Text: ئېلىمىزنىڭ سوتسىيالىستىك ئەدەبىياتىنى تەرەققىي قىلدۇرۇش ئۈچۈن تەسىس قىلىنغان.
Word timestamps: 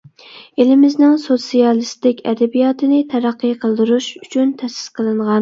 ئېلىمىزنىڭ 0.63 1.11
سوتسىيالىستىك 1.25 2.23
ئەدەبىياتىنى 2.31 3.03
تەرەققىي 3.13 3.55
قىلدۇرۇش 3.67 4.11
ئۈچۈن 4.25 4.57
تەسىس 4.65 4.91
قىلىنغان. 4.99 5.37